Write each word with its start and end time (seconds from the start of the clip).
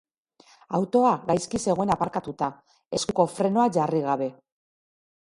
Autoa 0.77 1.09
gaizki 1.31 1.59
zegoen 1.65 1.91
aparkatuta, 1.95 2.47
eskuko 2.99 3.25
frenoa 3.35 3.67
jarri 3.77 4.01
gabe. 4.07 4.31